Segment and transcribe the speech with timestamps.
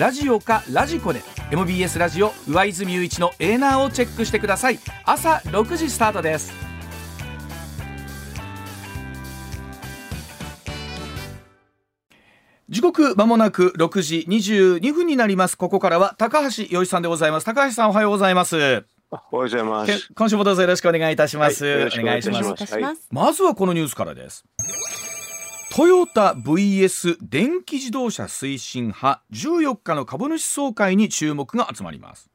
[0.00, 1.20] ラジオかラジコで
[1.50, 4.78] MBS ラジオ上泉雄一のエーナーをチェックしてください。
[5.04, 6.54] 朝6時スタートです。
[12.70, 15.58] 時刻まもなく6時22分になります。
[15.58, 17.44] ここからは高橋洋一さんでございます。
[17.44, 18.56] 高橋さんおはようございます。
[18.56, 18.84] おはよ
[19.32, 20.08] うございます。
[20.14, 23.08] 今週もどうぞよろしくお願いいたします、はい、お願いします。
[23.10, 24.46] まずはこのニュースからです
[25.72, 32.28] トヨタ VS 電気自動車推進派14日の株主総会に注目が集まります。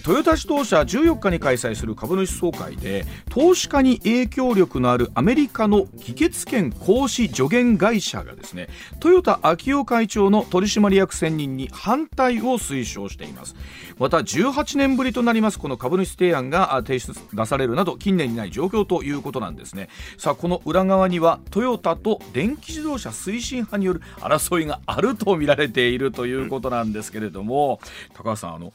[0.00, 8.68] トヨタ自動車14日に開催する株主総会で投資家に影響力のあるアメリカの議決権行使助言会社がですね
[9.00, 13.54] トヨタ昭夫会長の取締役選任に反対を推奨しています。
[13.98, 19.88] また18年ぶりとなりますこの株主提案が提出出されるなど近年にない状況ということなんですね。
[20.18, 27.80] さあこの裏側にはトヨタと電気自動車推進派による争いがあると見られているということなんですけれども、
[28.14, 28.72] 高橋さんあの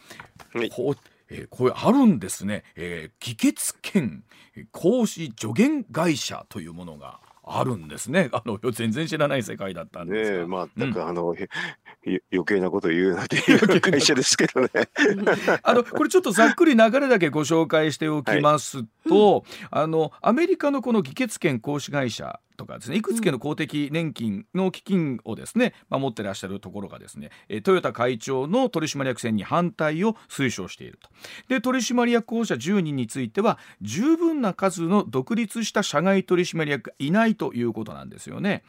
[0.72, 0.98] こう
[1.30, 4.24] えー、これあるんですね、えー、議決権
[4.72, 8.30] 行使助言会社というものがあるんですね。
[8.34, 10.38] あの全然知らない世界だったんですが。
[10.40, 11.36] ねまあ、なんか、うん、あの
[12.32, 14.70] 余計なこと言うなっていう会社ですけどね。
[15.64, 27.30] あのこれちょっとざっくり流れだけご紹介しておきますと、はい、あのアメリカのこの議決権行使会社とかですねいくつかの公的年金の基金をですね、まあ、持ってらっしゃるところがですね
[27.64, 31.10] トヨタ会長の取締役選に反対を推奨していると
[31.48, 38.64] で取締役候補者10人については十分な数の独立した社外取締役がいないということなんですよね。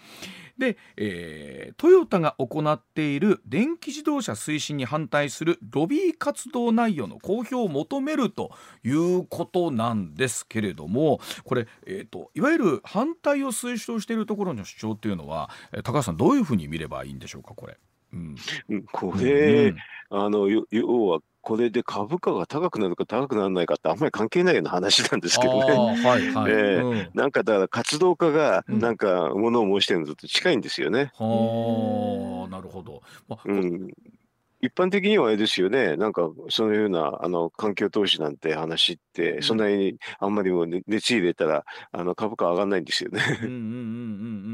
[0.59, 8.51] で、えー、トヨタが行っている電気自動車推進に反対するロビー活動内容の公表を求めると
[8.85, 15.51] いうことなんですけれどもこれ、えーと、いわゆる反対を推奨しているところの主張っていうのは
[15.85, 17.79] 高橋さんどういうふうに見ればいいんでしょうかこれ。
[18.13, 18.37] うん、
[18.91, 19.77] これ、うん、
[20.11, 25.73] あの要はこれで株価が高くなるか高くならないかってあんまり関係ないような話なんですけどね。
[25.73, 31.11] はい はいえなんかだから活動家がなんかものを申してるのと近いんですよね。
[31.15, 33.01] はあ、なるほど。
[33.31, 33.89] まあ、うん、
[34.61, 43.23] 一般的にはあれですよね、なんかそういうようなあの環境投資なんて話って、そんなにあんまりも熱入れたらあの株価上がらないんですよね。
[43.43, 43.75] うんうんうんうんう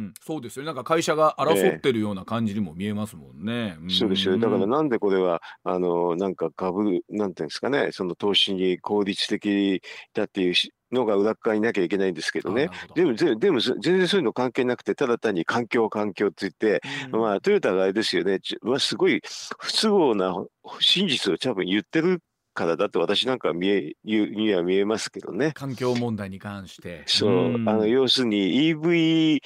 [0.09, 0.67] ん、そうですよね。
[0.67, 3.77] なんか会社が争ってるような感じにも見えますもんね。
[3.81, 4.43] えー、そうですよ、ね。
[4.43, 9.83] だからなんでこれはあのなんか株なんていうんですかね、その投資に効率的
[10.13, 10.55] だっていう
[10.95, 16.81] のが裏側にいなきゃいけないんですけどね、でもでも全然そういうの関係なくて、ただ単に環境、環境って言って、
[17.13, 19.21] うん、まあ、トヨタがあれですよね、まあ、すごい
[19.59, 20.35] 不都合な
[20.81, 22.23] 真実を多分言ってる
[22.55, 25.53] からだって私なんか見えには見えますけどね。
[25.53, 27.03] 環境問題に関して。
[27.07, 29.41] そう、うん、あの要するに EV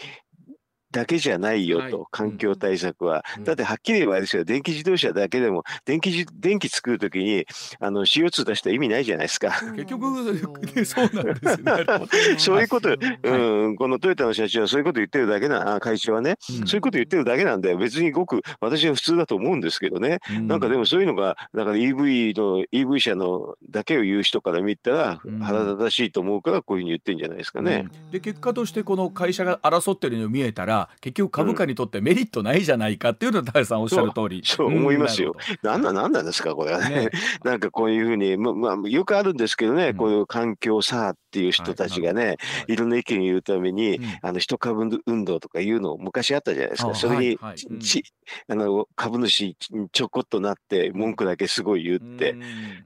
[0.91, 7.47] だけじゃないよと、はい、環境対策は、うん、だってはっきり言えばですよ、電気自動車だけでも、電気電気作るときに
[7.81, 9.51] あの CO2 出したら意味ないじゃないですか。
[9.75, 11.11] 結局、そう。
[11.13, 11.73] なんですね。
[12.39, 12.91] そういうこと、
[13.23, 27.87] うん、このトヨタの社長はそういうこと言ってるだけな、会長はね、うん、そういうこと言ってるだけなんで、別にごく私は普通だと思うんですけどね、うん、なんかでもそういうのが、だから EV の、EV 車のだけを言う人から見たら、腹立たしいと思うから、こういうふうに言ってるんじゃないですかね。
[28.11, 34.43] で、結果として、この会社が争ってるのを見えたら、結局株価にとってメリットないじゃないかっていうのは高橋さんおっしゃる通り。
[34.45, 36.99] そう思いますよ、なんなんなんなんですかこれはね。
[36.99, 37.11] ね。
[37.45, 46.95] なんかこういうふうにままあよくあるんですけどね、こういう環境さっていう人たちがね、はい、いろんな意見を言うために、うん、あの一株運動とかいうの昔あったじゃないですか。
[46.95, 48.03] それに、はいはい、ち
[48.49, 49.55] あの株主
[49.93, 52.35] ちょこっとなって文句だけすごい言って、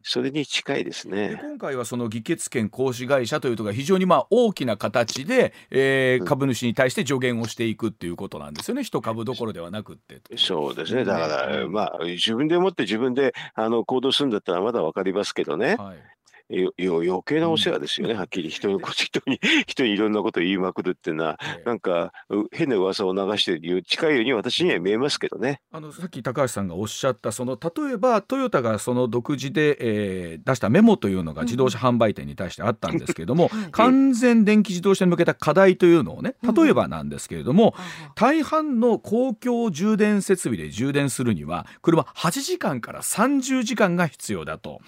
[0.03, 1.39] それに近いですね。
[1.41, 8.83] 今回はその議決権行使会社というとが非常にまあ大きな形で、えー、株主に対して助言をしていくっていうことなんですよね。
[8.83, 11.05] 一株どころではなくってそうですね。
[11.05, 16.12] だから、まあ自分でもって自分であの行動するんだったらまだ分かりますけどね、はい
[16.49, 18.51] よ余計なお世話ですよね、うん、はっきり。
[18.51, 22.13] 人の人に 人にいろんなことを言いまくるっていうのは、えー、なんか
[22.53, 25.61] 変な噂を流している近いように私には見えますけどね。
[25.71, 37.83] あのさっき高橋さんがおっしゃったその例えばトヨタがその独自で、えー、出したメモというのが自動車販売店に対してあったんですけれども、う ん完全電気自動車に向けた課題というのをね例えばなんですけれども、うん、
[38.15, 44.81] 大半の公共充電設備で充電するには車8時間から30時間が必要だと。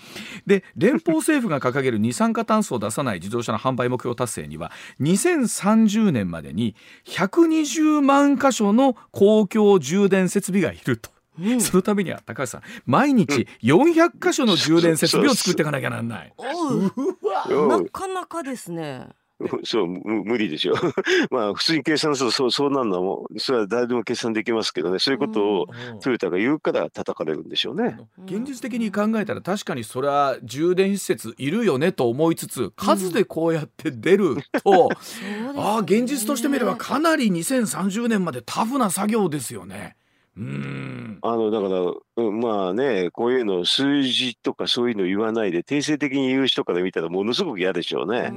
[0.47, 6.75] で連邦政府府が掲げる二酸化炭素を出さない自動車の販売目標達成には2030年までに
[7.07, 11.11] 120万箇所の公共充電設備がいると。
[11.41, 16.33] うん、そのためには高橋さん毎日400箇所の充電設備を作っていかなきゃなんない。
[16.39, 19.09] なかなかですね。
[19.65, 20.75] そう無理でしょ。
[21.31, 24.99] まあ普通に計算するとそうそうなんのもそれは誰でも計算できますけどね。
[24.99, 25.67] そういうことを
[26.01, 27.99] トヨタが言うから叩かれるんでしょうね。
[28.25, 34.91] 現実的に考えたら確かにそれは充電施設いるよねと思いつつ数でこうやって出ると、
[35.53, 39.97] うん、ああ現実としてみればかなり2030年までタフな作業ですよね。
[40.37, 41.19] うん。
[41.23, 41.69] あのだか
[42.17, 48.33] らまあねこういうの数字とかそういうの言わないで定性的に言う人から見たらものすごく嫌でしょうね。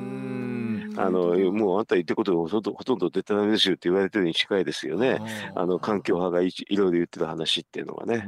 [0.97, 5.19] あのもうあんた言ってることがほとんどほとんどデタラメですよって言われてるに近いですよね。
[5.55, 8.27] あの環境派がいいろいろ言ってる話っていうのはね。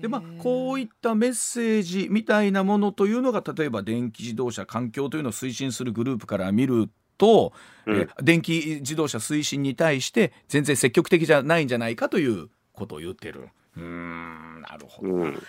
[0.00, 6.88] でまあこういったメッセージみたいなものというのが例えば電気自動車環境というのを推進するグループから見る
[7.18, 7.52] と、
[7.86, 13.48] うん、え電気自動車推進に対して全然積極的じゃないんじゃないかということを言ってる。
[13.76, 15.42] うんなるほど、うん、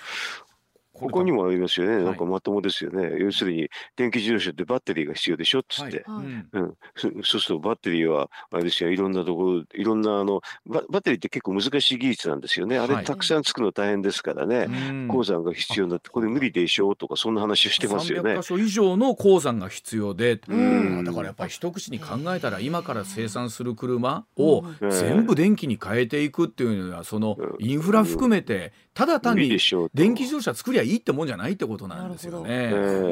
[0.95, 5.59] ここにもありますよね、なんかまともですよね、はい、要するに電気自動車ってバッテリーが必要でしょ？
[5.59, 6.25] っつって、はい。
[6.25, 14.68] うん、そうするとバッテリーは、あれですよ、いろんなところ、いろんなあのババッテリーって結構難しい技術なんですよね、あれ、たくさん作るの大変ですからね、
[15.09, 18.36] 鉱山が必要になって、これ無理でしょうとか、そんな話をしてますよね。
[18.36, 21.03] 300箇所以上の鉱山が必要で、うん。
[21.03, 29.57] だからやっぱり一口に考えたら、今から生産する車を全部電気に変えていくっていうのは、そのインフラ含めて、ただ単に
[29.94, 32.47] 電気自動車作りゃいいってもんじゃないってことなんですよね。
[32.49, 32.69] え。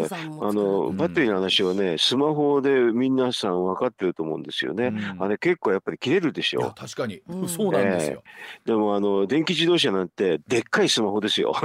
[0.07, 4.87] ー、あのバッテリーの話はね、スマホで皆さん分かってると思うんですよね。
[4.87, 6.73] うん、あれ結構やっぱり切れるでしょ。
[6.75, 8.23] 確かに、うん、そうなんですよ。
[8.25, 8.61] え。
[8.65, 11.53] ー、でもあの電気自動車なんてでっかいスマホですよ。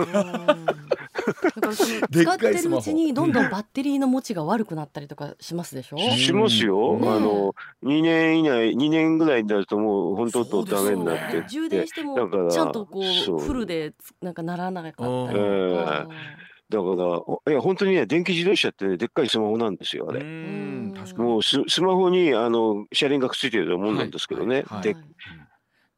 [2.11, 5.99] 使ってるうちにどんどんバッテリーの持ちが悪くなったりとかしますでしょ？
[5.99, 7.55] しますよ、ね、あの
[7.85, 12.17] 2年以内2年ぐらいになるともう本当とダメになって、ね、充電しても
[12.51, 15.33] ちゃんとこうフルでなんかならなかったりとか。
[15.33, 16.85] えーだか
[17.49, 20.23] ら、いや、本当にね、電気自動車って、ね、でっかいスマホなんですよ、あれ。
[21.17, 24.57] もうススマホにあの車輪がくっついてるようなもんなんですけどね。
[24.57, 24.65] はい。
[24.67, 24.97] はい、で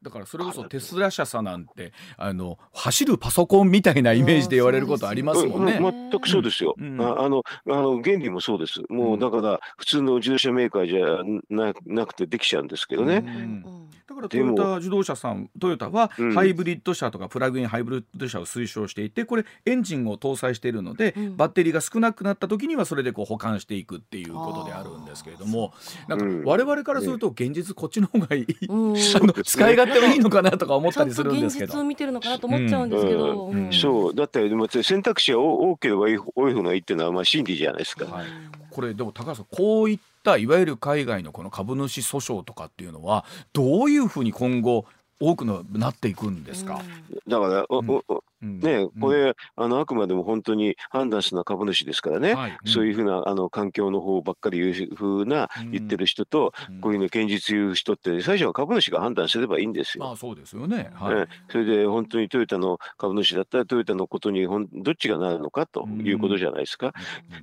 [0.01, 5.73] だからそれこそテスラ社さなんてあの走るパソコンみたいなイメージで言われることありますもんね。
[5.73, 6.99] うん、全くそうですよ、うん。
[6.99, 7.21] あ。
[7.21, 8.81] あのあの原理もそうです。
[8.89, 13.23] もうだから普通の自動車メーカーじゃななくてできちゃうんですけどね。
[13.25, 13.81] うん。
[14.11, 25.73] だからトヨタ自動車さんトヨタはハイブリッド車とかプラグインハイブリッド車を推奨していてこれエンジンを搭載しているので、バッテリーが少なくなった時にはそれでこう保管していくっていうことであるんですけれども
[26.09, 31.65] なんか我々からすると現実こっちの方がいい、 あの使い勝手はいいのかなとか思ったりするんですけど。
[31.65, 33.51] 現実を見てるのかなと思っちゃうんですけど。
[33.71, 36.01] そうだって選択肢が多ければ
[36.35, 38.05] 多い方がいいっていうのはまあ真理じゃないですか。
[38.05, 38.25] はい、
[38.69, 44.85] これでも高橋さんこういったいわゆる海外のこの株主訴訟とかっていうのはどういうふうに今後
[45.19, 46.81] 多くのなっていくんですか？
[47.27, 48.01] だから、うん、
[48.41, 52.57] ね、これ、あのあくまでも本当に判断するのは株主ですからね、はい。
[52.65, 60.05] そういうふうなあの環境の方ばっかり言うふうな言ってる人と、こういうの現実言う人って、最初は株主が判断すればいいんですよ。
[60.05, 66.93] まあそうですよね、はい、それで本当にトヨタの株主だったら、トヨタのことにほんどっちがなるのかということじゃないですか。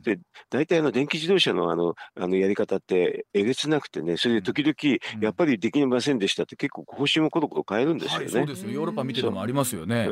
[0.03, 0.19] で
[0.51, 8.25] 大体あの電気自動車のあのあのやり方ってえげつなくてね、それで時々、やっぱりできませんでしたって、結構方針もコロコロ変えるんですよね。
[8.25, 8.71] はい、そうですよ。
[8.71, 10.09] ヨーロッパ見ててもありますよね。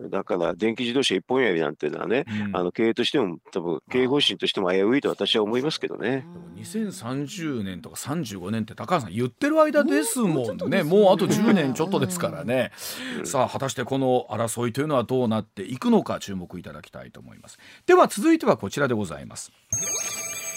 [0.00, 6.26] うん、だから電気自動車一本やりなんていうのはね、うん、あの経営としても多分経営方針としても危ういと私は思いますけどね。
[6.56, 10.82] 2030年とか35年って高橋さん言ってる間ですもんね。
[10.82, 12.72] もうあと10年ちょっとですからね。
[13.18, 17.58] うん、さあ果たしてこの争いというのはどうなっていくのか注目いただきたいと思います。
[17.86, 19.52] では続いてはこちらでございます。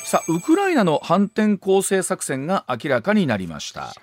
[0.06, 3.94] さあウクライナの反転攻勢作戦が明らかになりました。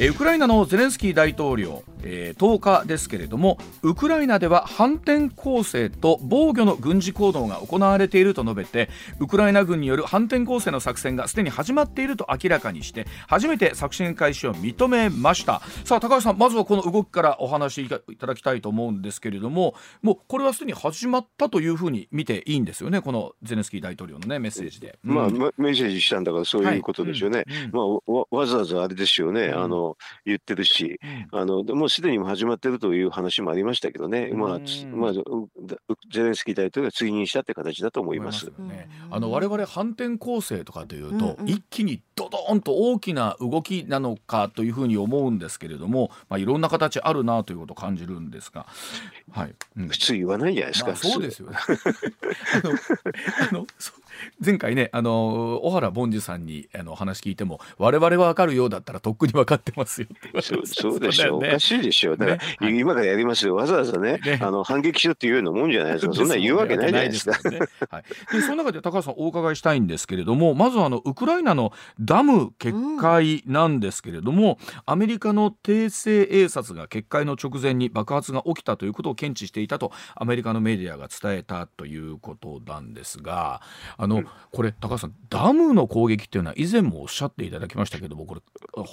[0.00, 8.88] ウクライナのゼレンスキー大統領、えー、10日ですけれどもウクライナでは反転攻勢と防御の軍事行動が行われていると述べて
[9.20, 15.60] ウクライナ軍による反転攻勢の作戦がすでに始まっていると明らかにして初めて作戦開始を認めました。
[15.84, 27.46] さあ高橋さんまずはこの動きからお話しいただきたいと思うんですけれどももうこれはすでに始まったというふうに見ていいんですよねこのゼレンスキー大統領の、ね、メッセージで、うん、まあ、メッセージしたんだからそういうことでしょうね、はい。
[27.46, 29.81] うんうん、まあ、わわざわざあれですよね、あの
[30.24, 30.98] 言ってるし、
[31.32, 34.58] あのもうすでに始まってるという話もありましたけどね、まあ
[34.94, 35.12] まあ、
[36.10, 38.32] ゼレンスキー大統領が追認したって形だと思います。
[38.32, 48.66] ますね、あの我々反転攻勢とかというと、うんうん、一気にドドーンと大きな動きなのかというふうに思うんですけれども、まあ、いろんな形あるなということを感じるんですが、
[49.30, 49.54] はい。
[49.76, 51.56] うん、普通言わないじゃないですか、まあ、そうですよね。
[51.66, 52.70] あの
[53.50, 53.66] あの
[54.44, 60.08] 前回ねあの小原凡司さんにあの話聞いても我々は分かるようだったらとっくに分かってますよ
[60.40, 62.16] そうそうでしょう、ね、おかしいでしょう。
[62.16, 63.54] だから、ね、今からやりますよ。
[63.54, 67.50] わざわざね、ね、あの反撃しろっていうようなもんじゃないですかそんな言うわけないじゃないですか。
[67.50, 67.60] ね。
[67.90, 83.60] はい、でその中で高橋さんお伺いしたいんですけれどもまずあのウクライナのダム決壊なんですけれども、うん、アメリカの偵察衛察が決壊の直前に爆発が起きたということを検知していたとアメリカのメディアが伝えたということなんですが
[84.02, 88.40] あの、うん、これ高橋さんダムの攻撃っていうのは以前もおっしゃっていただきましたけどもこれ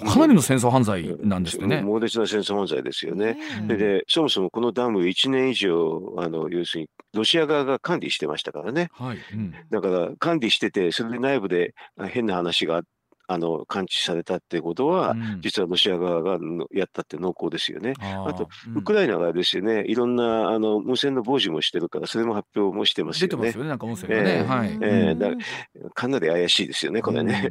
[0.08, 1.82] かなりの戦争犯罪なんですね。
[1.82, 3.36] 猛烈な戦争犯罪ですよね。
[3.66, 8.88] ででそもそもこのダム1年以上あの要するにロシア側が管理してましたからね。
[8.92, 11.74] はいうん、だから管理しててそれで内部で
[12.10, 12.88] 変な話があって
[13.30, 16.38] あの感知されたっていうことは、うん、実はロシア側が
[16.72, 17.94] やったって濃厚ですよね。
[18.00, 23.28] あと、ウクライナがですよね、いろんなあの無線の傍受もしてるから、それも発表もしてますよね。
[23.28, 24.38] 出てますよね、なんか音声がね。
[24.38, 27.50] えー、はいえー、だかなり怪しいですよね、これね。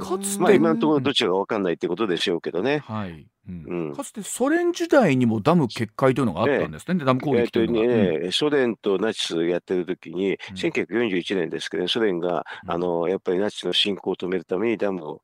[0.00, 2.78] かつて、まあ、今のところどちらか分かんないってことでしょうけどね。
[2.86, 15.22] はいうん、かつてソ連時代にもダム決壊というのがあったんですね、ダム攻撃というのは、えーね、ソ連とナチスやってる時に、うん、1941年ですけど、ソ連が、あのやっぱりナチスの侵攻を止めるためにダムを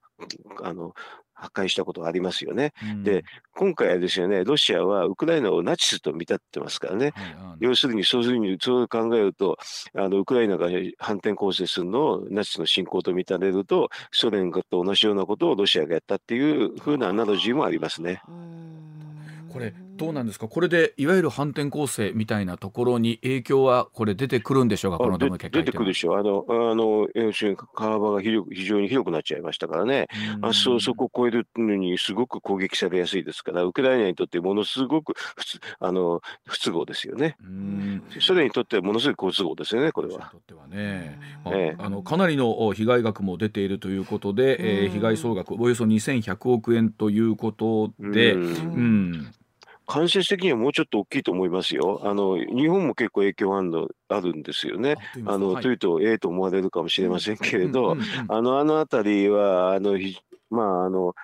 [0.63, 0.95] あの
[1.45, 2.73] 破壊したことがありますよね。
[2.83, 3.25] うん、で、
[3.55, 7.13] 今回はですよね、ロシアはウクライナをナチスと見立ってますからね。
[7.15, 9.59] はいはい、要するに、そういうふうに、そう考えると、
[9.95, 18.23] あの、ウクライナが反転攻勢するのをナチスの侵攻と見立てると、ソ連と同じようなことをロシアがやったっていうふうなアナロジーもありますね。
[19.53, 20.49] これどうなんですか？
[20.49, 24.99] これでいわゆる反転攻勢みたいなところに影響はこれ出てくるんでしょうか？
[24.99, 26.19] このダム決壊出てくるでしょう。
[26.19, 30.09] あのあの要するに川場が広非常に広くなっちゃいましたからね。
[30.43, 35.45] あそそこを越えるのにすごく攻撃されやすいですからウクライナにとってものすごく不
[35.79, 37.37] あの不都合ですよね。
[38.21, 40.31] ソ連にとってはものすごい好都合ですよねこれは。
[40.33, 49.33] とってはね、ええ、あのかなりの被害額も出ているということで、えー、被害総額およそ2100億円ということでうん
[49.87, 52.01] 間接的にはもうちょっと大きいと思いますよ。
[52.05, 54.97] あの日本も結構影響あるのあるんですよね。
[55.27, 57.97] あの、はい、というとええと思われるかもしれませんけれど、
[58.29, 59.99] あのあの辺りはあの
[60.51, 61.15] まああの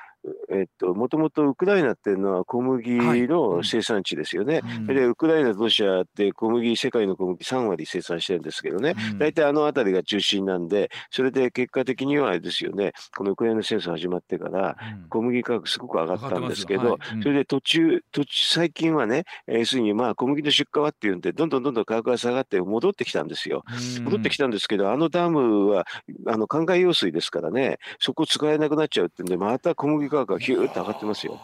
[0.51, 2.91] えっと、もともとウクライナっていうのは小麦
[3.27, 4.61] の生産地ですよね。
[4.61, 14.77] はいうん、で、ウクライナとロシアって小麦、世界の小麦3割生産してるんですけどね、うん、大体あの辺りが中心なんで、それで結果的にはあれですよね、このウクライナ戦争始まってから、
[15.09, 17.17] 小麦価格すごく上がったんですけど、はい。
[17.17, 23.65] うん、それで途中、途中、最近はね、要するにまあ小麦の出荷はっていうんで、どんどんどんどん価格が下がって戻ってきたんですよ。
[24.03, 25.87] 戻ってきたんですけど、あのダムは、
[26.27, 31.41] あの、灌漑用水ですからね、そこ使えなくなっちゃうってんで、また小麦価格がヒューッと上がってますよ。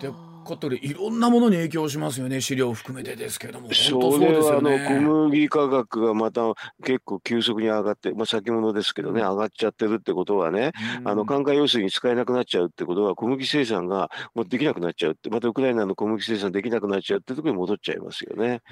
[0.00, 0.10] で
[0.42, 2.40] ことでいろんなものに影響しますよね。
[2.40, 3.72] 飼料を含めてですけども。
[3.72, 6.42] それはあの小麦価格がまた
[6.84, 10.72] 結構急速に上がって、まあ、先物ですけどね、上がっちゃってるってことはね、
[11.04, 18.62] あの灌漑用水に使えなくなっちゃうってことは小麦生産がもうできなくなっちゃうってまたウクライナの小麦生産できなくなっちゃうってところに戻っちゃいますよね。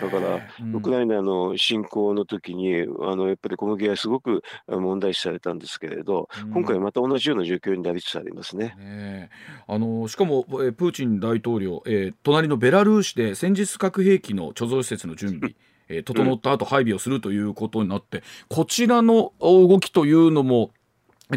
[0.00, 0.40] だから、
[0.74, 8.74] ウクライナの侵攻の時にあのやっぱり小麦はすごく問題視されたんですけれど、今回また同じような状況になりつつありますね。
[8.78, 9.30] ね
[9.66, 15.54] あのしかもプーチン大統領、えー、隣のベラルーシで戦術核兵器の貯蔵施設の準備、
[15.88, 20.70] えー、整った後配備をするということになって、こちらの動きというのも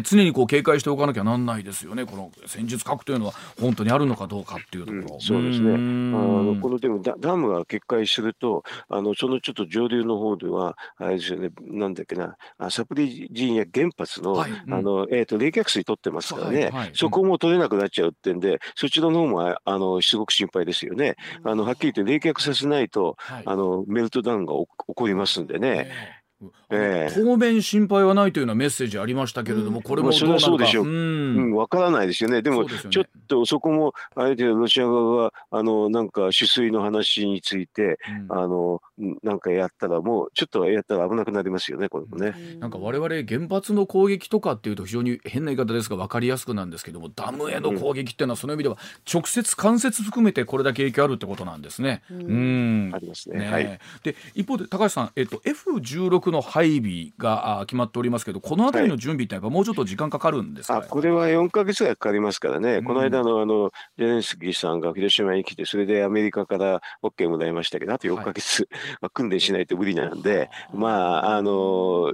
[0.02, 12.36] 常にこう警戒しておかなきゃなんないですよね、この戦術核というのは本当にあるのかどうかっていうところ、うん、そうですね、あのこのでもダダムが決壊すると、あのそのちょっと上流の方では、あれですよね、なんだっけな、
[12.70, 21.16] サプリジンや原発の,、はいうん、あのえーと、冷却水取ってますからね、はいはい、そこも取れなくなっちゃうってんで、そちらの方もあのすごく心配ですよね。
[21.42, 26.19] あのはっきり言って冷却させないと、はい、あのメルトダウンが起こりますんでね。
[26.42, 38.80] えーえー、当面心配はないというようなメッセージありましたけれども、これもどうなるか、そうでしょう、うん、わ、からないですよね、でも、ちょっとそこも、あえてロシア側が、あのなんか取水の話について、うん、あの
[39.22, 42.34] なんかやったら、もうちょっとやったら危なくなりますよね、これもね。
[42.58, 48.78] なんかわれわれ、原発の攻撃とかっていうと、非常に変な言い方ですが、分かりやすくなんですけども、ダムへの攻撃っていうのは、その意味では、
[49.12, 52.02] 直接、間接含めて、これだけ影響あるってことなんですね。
[52.10, 53.40] うん、ありますね。
[53.40, 68.68] ねはい、で一方で高橋さん、えっと、F16 の配備が決まっておりますけど、このあたりの準備ってやっぱもうちょっと時間かかるんですか、はい、これは4か月ぐらいかかりますからね、うん、この間のあのゼレンスキーさんが広島に来て、それでアメリカから OK もらいましたけど、あと4か月、
[69.00, 72.12] はい、訓練しないと無理なんで、まあ、あの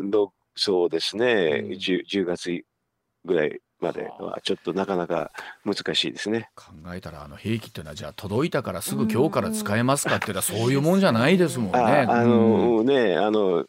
[0.55, 2.63] そうですね、うん、10, 10月
[3.25, 5.31] ぐらいまではちょっとなかなか
[5.65, 6.51] 難しいですね。
[6.55, 11.79] 考えたらあの兵器っていうのはじゃあ届いたからすぐ今日から使えますかっていうのはそういうもんじゃないですもんね。
[11.79, 13.67] ああの、ねあの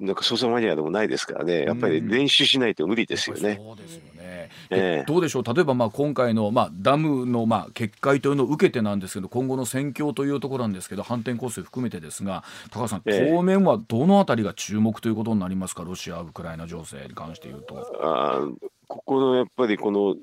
[0.00, 3.58] なんか操作マニアでもないですからね、やっぱり練習しないと無理ですよね。
[3.60, 4.50] そうですよね。
[4.70, 17.84] えー、どうでしょう、例えばまあ今回のまあダムのまあ決壊というのを受けてなんですけど、今後の戦況というところなんですけど、反転攻勢含めてですが、高橋さん、当面はどのあたりが注目ということになりますか、ロシア・ウクライナ情勢に関して言うと。
[18.00, 18.46] あ
[18.86, 20.14] ここのやっぱりこの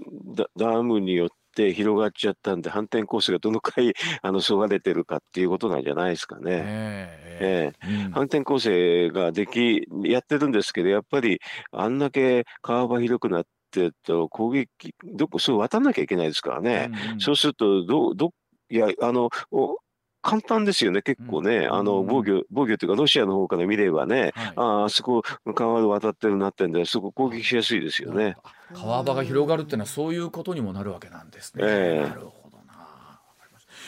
[0.55, 3.93] ダムによってって広がっちゃったんで、反転攻勢がどのくらい
[4.24, 6.43] あのそがれてるかっていうことなんじゃないですかね。
[6.48, 11.39] えー、えーうん、反転攻勢ができ、やってるんですけど、やっぱり
[11.72, 16.89] あんだけ川場広くなって、と攻撃、どこ、そう渡らなきゃいけないですからね。
[16.91, 18.34] うんうん、そうすると、ど、ど、
[18.70, 19.29] いや、あの、
[20.21, 25.23] 簡単ですよね、結構ね、うん、あの防御、防御というか、ロシアの方から見ればね、はい、ああそこ、
[25.55, 28.35] 川で渡ってるなってんで、そこ攻撃しやすいですよね。
[28.73, 31.63] 川場が広がるっていうのは、そういうことにもなるわけなんですね。
[31.65, 33.19] えー、なるほどな。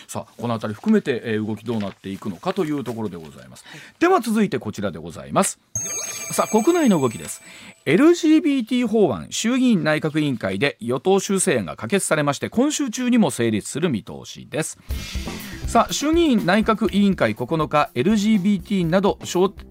[0.07, 3.65] さあこの辺り含めて、えー、動きどうなっていくのかというところでございます。
[3.99, 5.59] では続いてこちらでございます。
[6.33, 7.41] さあ国内の動きです
[7.85, 14.79] LGBT 法案衆議院内閣委員会で与党修正案が可決されまして今週中にも成立する見通しです
[15.73, 19.17] さあ衆議院内閣委員会9日 LGBT など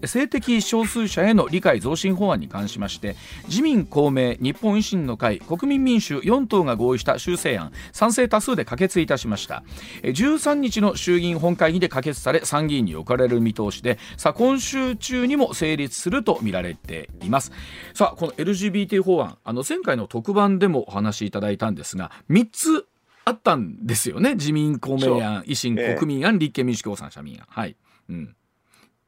[0.05, 3.15] 性的少数者への理解増進法案に関しまして
[3.47, 9.63] 自民公明日本維新の会国民民主4党が合意した修正案賛成多数で可決いたしました。
[10.01, 17.53] 13日の衆議院本会議で可決され参議院に置かれる見通しでさあ今週中にも成立すると見られています。
[17.93, 22.87] さあこの LGBT 法案あの前回の特番でもお話しいただいたんですが3つ
[23.25, 24.35] あったんですよね。
[24.35, 27.45] 自民公明案維新、国民案立憲民主共産社民案。
[27.47, 27.75] はい、
[28.09, 28.35] うん、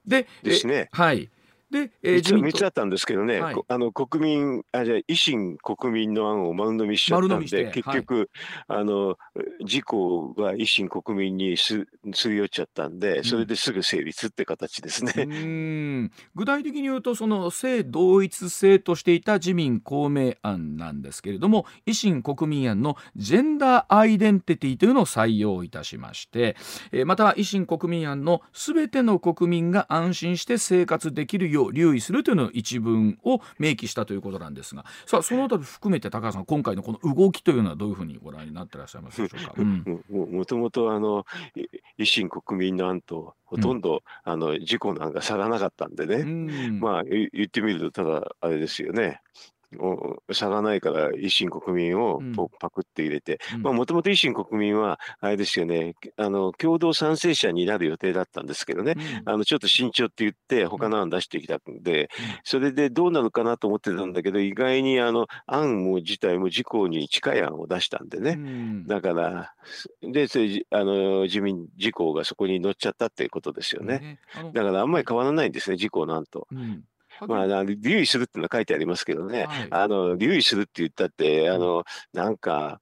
[0.05, 0.89] でですね。
[0.91, 1.29] はい
[1.75, 8.29] で、えー、3つあったんですけどね、はい、あの国民あじゃ維新国民の案を丸飲みしちゃったんで結局、
[8.67, 9.17] はい、あの
[9.60, 15.13] 自公が維新国民にすすり寄っちゃったんでそれですぐ成立って形ですね。
[15.17, 16.12] うん。
[16.34, 26.56] 具体的に言うとその性同一性としていた自民公明案なんですけれども維新国民案のジェンダーアイデンティティというのを採用いたしまして、
[26.91, 39.54] えー、また維新国民案のすべての国民が安心して生活できるよう留意するというの一文を明記したということなんですがさあそのあたり含めて高橋さん今回のこの動きというのはどういうふうにご覧になってらっしゃいますでしょうか？
[39.58, 41.25] うん、もともとあの
[41.99, 49.21] 維新国民の案とほとんど、うん、あの事故なんか差がなかったんでね、うん、まあ言ってみるとただあれですよね
[50.31, 52.21] 差がないから維新国民を
[52.59, 62.09] パクって入れて、もともと維新国民は、あれですよね、あの共同賛成者になる予定だったんですけどね、うん、あのちょっと慎重って言って、他の案出してきたんで、
[62.43, 69.53] それでどうなるかなと思ってたんだけど、意外にあの案も自体も自公に近い案を出したんでね、うん、だから、
[70.01, 70.27] で
[70.71, 74.19] あの自民、自公がそこに乗っちゃったっていうことですよね。
[74.53, 76.47] だからあんまり変わらないんですね、自公なんと。
[76.51, 76.83] うん
[77.21, 82.82] まあ、留意するっていうのは書いてありますけどね、はい、あの留意するって言ったって、あのなんか、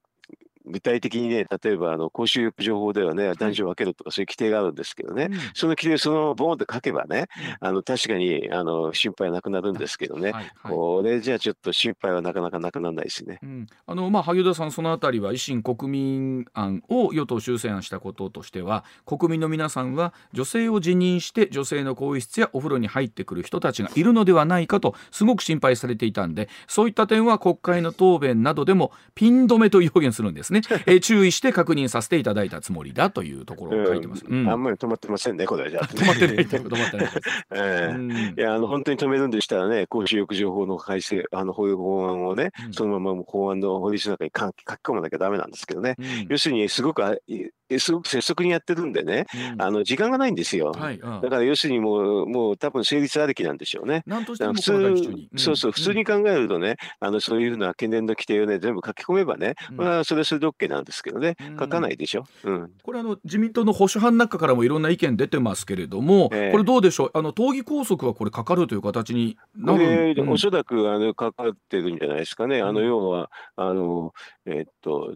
[0.65, 7.27] 具体的にね、例えばあの公衆情報ではね、男女分けるとかそういう規定があるんですけどね、うん、その規定そのボーンって書けばね、
[7.61, 13.39] うん、あの確かにあの心配なくなるんですけどね、はいはい、これじゃあちょっと心配はなかなかなくならないですね。
[13.43, 30.61] うん、あのまあ萩生田さん、そのあたりは維新国民案を与党修正案したこととしては、国民の皆さんは女性を辞任して女性の更衣室やお風呂に入ってくる人たちがいるのではないかとすごく心配されていたんで、そういった点は国会の答弁などでもピン止めと表現するんですね。
[30.85, 34.25] え注意して確認させていただいたつもりだというところを書いてます。
[34.27, 37.07] うん、あんまり止まってませんね、これじゃ止まってない、止まってない。
[37.51, 45.95] えー、いや、あの、本当に止めるんでしたらね、公衆浴場法の改正、あの、法法案をね、うん、そのまま法案の法律の中に書き込まなきゃダメなんですけどね。
[45.97, 54.03] うん、要するに、すごくすごく拙速にやってるんでね、うん、あの時間がないんですよ、はいだから要するにもう、もう多分成立ありきなんでしょうね。
[54.07, 62.25] 普通、うん、そうそう、普通に考えるとね、あのそういうふうな懸念の規定をね、全部書き込めばね、まあ、それはそれで OK なんですけどね、書かないでしょ。
[62.43, 72.61] うん、これあの、自民党の保守派の中からもいろんな意見出てますけれども、えー、これどうでしょう、あの党議拘束はこれ、かかるという形になる、うん、おそらくあのかかってるんじゃないですかね。
[72.61, 74.13] あの要はあの
[74.45, 75.15] えー、っと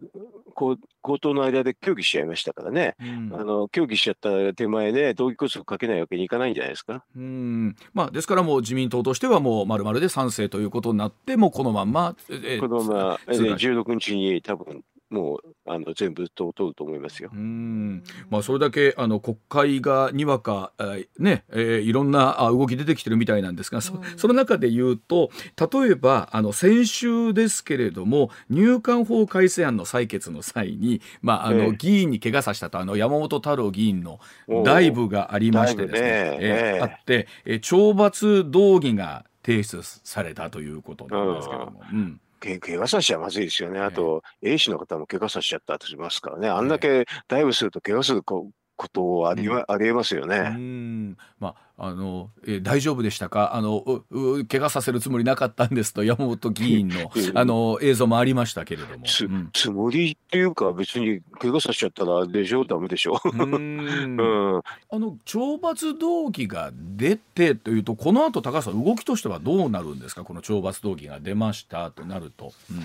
[0.53, 7.03] 口頭の間で協議しちゃいましたからね、うん、あの協議しちゃった手前で、同義こそかけないわけにいかないんじゃないですか？
[7.15, 7.75] うん。
[7.93, 17.29] まあ、ですから、もう自民党としては、もうまるまるで賛成ということになって、もうこのまんま、えー、このまま、えー、16日に多分もうあの全部通ると思いますよ。
[17.33, 18.03] うん。
[18.29, 34.19] まあ、それだけあの国会がにわか、えー、ねえー、いろんな動き出てきてるみたいなんですが、そその中で言うと例えばあの先週ですけれども入管法改正案の採決の際に、まあ、あの、議員に怪我させたとあの山本太郎議員の
[34.65, 36.37] ダイブがありましてですね、ね。
[36.41, 41.81] えー、あって、えー、懲罰動議が提出されたということなんですけども。
[41.93, 43.79] うんけ怪我させちゃまずいですよね。
[43.79, 46.49] あと、A 氏の方も怪我させちゃったとしますからね。
[46.49, 50.53] あんだけダイブすると怪我するこことあり,、ありえますよね。
[50.55, 51.17] うん。
[51.39, 53.53] まああのえ大丈夫でしたか？
[53.55, 53.77] あの
[54.09, 59.05] う怪我させるつもりなかったんですと山本議員の あの映像もありましたけれども。
[59.05, 63.19] つ,、うん、つもりっていうか別に怪我させちゃったらでしょダメでしょ。
[63.23, 64.61] う、 うん、
[64.91, 70.23] あの懲罰動機が出てというとこの後高橋さん動きとしてはどうなるんですか？
[70.23, 72.53] この懲罰動機が出ましたとなると。
[72.71, 72.77] うん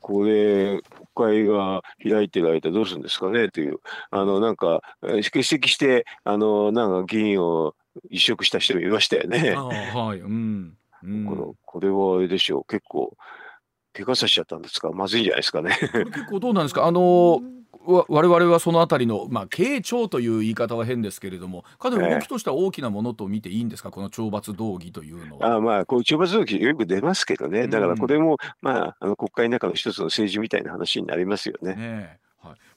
[0.00, 0.80] これ、
[1.14, 3.78] 国会が開いてる間どうするんですかねという、
[4.10, 7.74] あの、なんか、欠席して、あの、なんか議員を
[8.08, 9.54] 移植した人もいましたよね。
[9.54, 10.76] はい、うん。
[11.02, 13.16] うん、このこれはあれでしょう、結構、
[13.92, 15.76] 怪我させちゃったんですか、まずいんじゃないですかね。
[15.80, 17.40] 結構どうなんですか、あの
[17.84, 25.56] 我々はそのあたりの、まあ、慶長という言い方は変ですけれども、かなり動きとしては大きなものと見ていいんですか、この懲罰動議というのは。
[25.56, 31.74] あまあ、こう懲罰動議よく出ますけどね、だからこれも、まあ、あの国会の中の一つの政治みたいな話になりますよね。
[31.74, 32.29] ねはい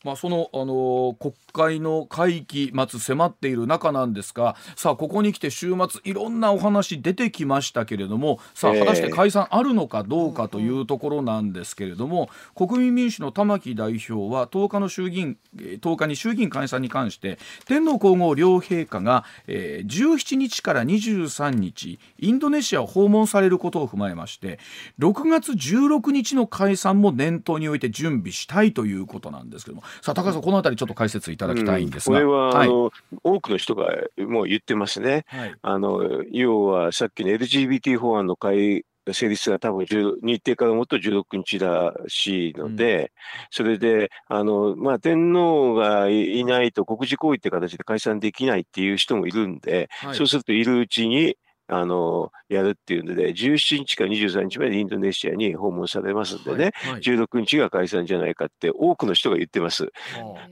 [0.04, 24.60] まあ、その、あのー、国会の会期末迫っている中なんですがさあここに来て週末いろんなお話出てきましたけれどもさあ果たして解散あるのかどうかというところなんですけれども、国民民主の玉木代表は10日の衆議院10日に衆議院解散に関して天皇皇后両陛下が、えー、17日から23日インドネシアを訪問されることを踏まえまして
[25.00, 32.92] 6月16日の解散も念頭において準備したいということなんですけどもさあ高橋さんこのあたりちょっと解説いただきたいんですが、うん、これは、はい、あの
[33.24, 43.10] 多くの人がもう言ってますね、はい、あの要はさっきの LGBT 法案の改成立が多分日程からもっと16日らしいので、うん、
[43.52, 51.36] それで、あの、まあ、天皇がいないと国事行為って形で解散できないっていう人もいるんで、はい、そうするといるうちに、
[51.68, 59.88] あの、やるっていうので、17日から23日までインドネシアに訪問されますんでね、はいはい、16日が解散じゃないかって多くの人が言ってます。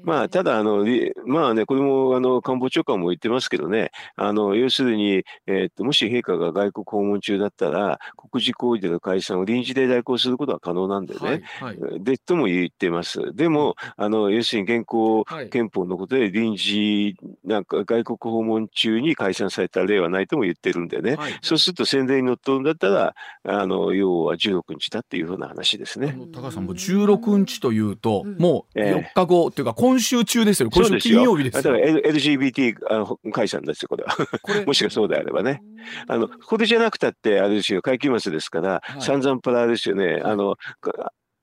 [0.03, 0.85] まあ、ただ、あの、
[1.25, 7.99] まあね、これも、あの、官房長官も言ってますけどね、あの、要するに、えー、っと、もし陛下が外国訪問中だったら、
[8.31, 11.19] 国事行為での解散を臨時で代行することは可能なんでね、
[11.59, 13.33] はいはい、で、とも言ってます。
[13.33, 26.17] でも、あの、要するに現行憲法のことで臨時、なんか外国訪問中に解散された例はないとも言ってるんでね、はい、そうすると宣伝にのっとるんだったら、あの要は16日だっていうふうな話ですね。
[26.33, 31.73] 高橋さん、もう16日というと、もう4日後、っていうか、今週中ですよ、今週金曜日ですよ。
[31.73, 34.15] だから LGBT 解散ですよ、これは。
[34.65, 35.61] もしかそうであればね。
[36.07, 40.21] あのこれじゃなくたって、あれですよ、会期末ですから、はい、散々パラですよね。
[40.23, 40.55] あの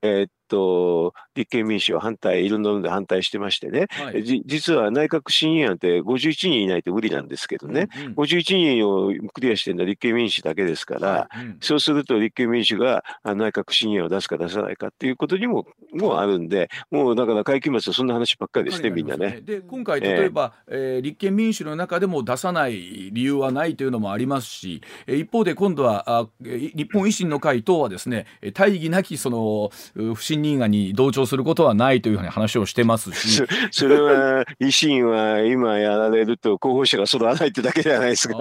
[0.01, 11.45] えー、っと、立憲民主は反対、いろんなので反対してましてね、はい、実は内閣審議案って51人いないと無理なんですけどね、うんうん、51人をクリアしてるのは立憲民主だけですから、はい。
[11.45, 19.41] うん、そうすると立憲民主が内閣審議案を出すか出さないかっていうことにももうあるんで、もうだから会期末はそんな話ばっかりですね、みんなね。
[19.41, 29.71] で、今回、例えば、えー、えー、立憲民主の中でも出さない理由はないというのもありますし、一方で今度はあ日本維新の会等はですね、大義なきその
[30.15, 33.43] 不信に同調することはないというふうに話をしてますし。
[33.71, 38.37] それは維新は今やられると候補者が揃わないってだけじゃないですか。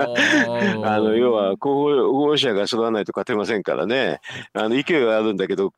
[0.84, 4.20] あの要は候補者が揃わないと勝てませんからね。
[4.52, 5.72] あの意見はあるんだけど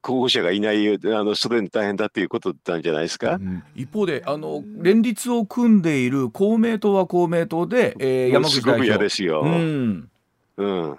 [0.00, 3.34] 候補者がいないあのそれに大変だっていうことなんじゃないですか。
[3.34, 8.76] うん、一方であの連立を組んでいる公明党は公明党で、えー、山口代表。
[8.76, 9.42] すごく嫌ですよ。
[9.42, 10.08] うん。
[10.58, 10.98] うん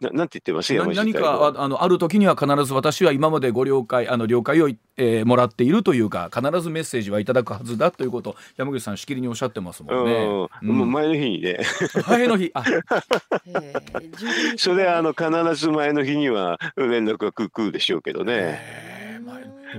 [0.00, 10.48] ななんて言ってます何かあのある時には必ず私は今までご了解あの了解を、えー、もらっているというか必ずメッセージはいただくはずだということを山口さんしきりにおっしゃってますもんね。
[10.62, 11.58] うん、前の日にね。
[12.06, 12.64] 前の日あ
[14.56, 18.60] それあの必ず前の日には連絡が来るでしょうけどね。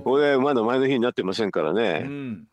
[0.05, 2.03] 俺まだ前の日になってませんからね。
[2.05, 2.45] うん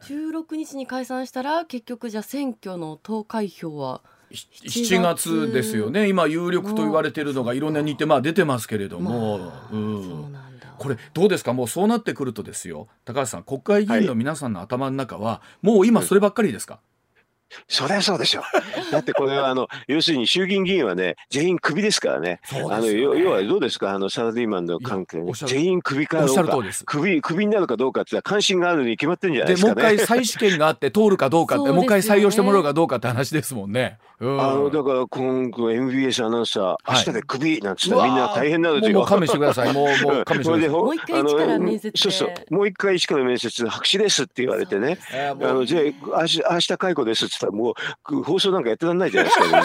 [0.00, 6.08] 16日に解散したら結局じゃあ選挙の投開票は7月ですよね。
[6.08, 10.36] 今有力と言われているのがいろんな日程まあ出てますけれども、まあ、うん、
[10.78, 11.52] これどうですか？
[11.52, 12.88] もうそうなってくるとですよ。
[13.04, 16.80] 高橋さん国会議員の皆さんの頭の中は、はい、もう今そればっかりですか、
[17.68, 18.42] そりゃそうでしょ。
[18.90, 22.40] だってこれはあの要するに衆議院議員はね全員クビですからね。
[22.52, 23.90] ねあの要はどうですか？
[23.90, 33.98] あのサラリーマンの関係、ね、全員クビかどうかクビクビになるかどうかって関心があるに決まってるんじゃないですか、ね、もう一回再試験があって通るかどうかって、ね、もう一回採用してもらうかどうかって話ですもんね。
[34.20, 38.98] うん、あのだから今後 MBS アナウンサー明日でクビなんつったらみんな大変なんですよ。
[38.98, 39.72] もう勘弁してください。
[39.72, 40.68] もうもう勘弁してください。
[40.68, 44.98] もう一回一から面接そうそうもう一回一から面接白紙ですって言われてね。
[45.10, 45.80] あのじゃ
[46.12, 47.74] あ明日解雇ですって言ったらも
[48.10, 49.58] う放送なんかやってらんないじゃないですか。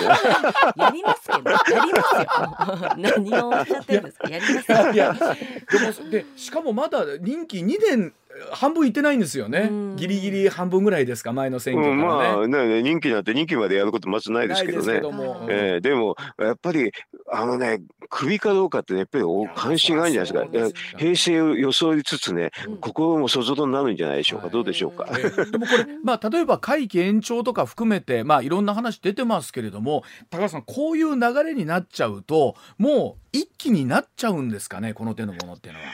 [0.85, 2.95] やりますけどやりますよ。
[2.97, 4.29] 何をおっしゃってるんですか？
[4.29, 4.91] やりますよ。
[4.93, 8.13] いやでもでしかもまだ任期2年
[8.51, 12.01] 半分いってないんですよね、ギリギリ半分ぐらいですか前の選挙、ね。
[12.01, 14.99] うん、まあね任期なんて任期までやることまずないですけどね。
[14.99, 16.91] でも,、えー、でもやっぱり
[17.31, 19.23] あのね首かどうかってやっぱり
[19.55, 20.79] 関心があるんじゃないですか。
[20.97, 35.85] 平成を装いつつね、心もそぞろになるんじゃないでしょうか、どうでしょうか、えー、でもこれまあ例えば会期延長とか含めてまあいろんな話出てますけれども高橋さんこういう流れになっちゃうともう一気になっちゃうんですかねこの手のものっていうのは。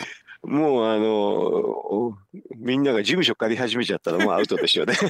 [0.44, 2.18] もうあの
[2.58, 4.94] みんなが事務所借り始めちゃったらもうアウトでしょうね。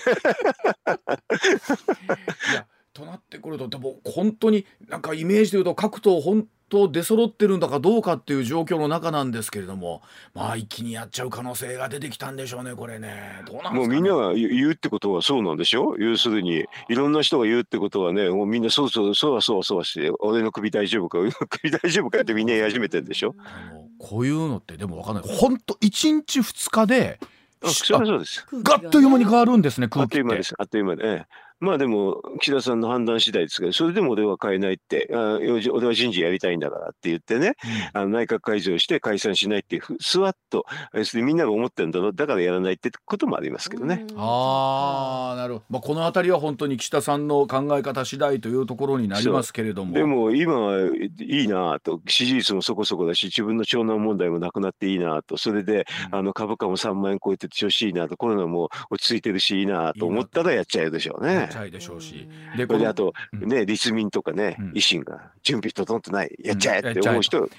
[2.52, 10.02] いやとなってくるとでも本当になんかイメージでいうと各党本当出揃ってるんだかどうかっていう状況の中なんですけれども
[10.34, 13.44] まあ一気にやっちゃう可能性が出てきたんでしょうねこれね。
[13.46, 15.98] どうなん、ね、もうみんなが言うってことはそうなんでしょ？
[15.98, 27.20] 要するにいろんな人が言うってことはねもうみんなそうそうそうはそうはそうはして俺の首大丈夫か首大丈夫かってみんな言い始めてるでしょあのこういうのってでも分かんない本当一日二日で
[27.64, 31.26] そうですガッという間に変わるんですね空気ってあっという間ですあっという間で、ええ、
[31.62, 37.54] まあでも、岸田さんの判断次第ですけど、それでも俺は変えないって、あ俺は人事やりたいんだからって言ってね、
[37.94, 40.66] うん、あの内閣改造して解散しないっていう、すわっと、
[41.04, 44.08] それみんなが思ってるんだろう、だからやらないってこともありますけどね。
[44.18, 45.66] ああ、なるほど。
[45.70, 49.94] まあ、このあたりは本当に岸田さんの考え方次第というところになりますけれども。
[49.94, 50.80] でも今は
[51.20, 61.51] いいなと、支持率もそこそこだし、自分の長男問題もなくなっていいなと、それで、うん、あの株価も3万円超えて調子いいなと、コロナも落ち着いてるしいいなと思ったらやっちゃうでしょうね。
[61.60, 62.28] やっちゃうでしょうし。
[62.58, 67.50] でこれあと、ね立民とかね、維新が準備整ってないやっちゃえって思う人、